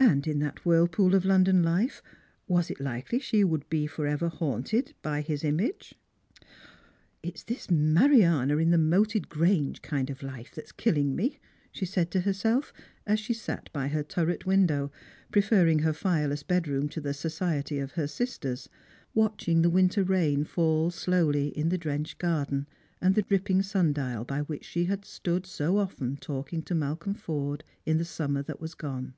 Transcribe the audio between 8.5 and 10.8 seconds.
in the moated grange kind of life that is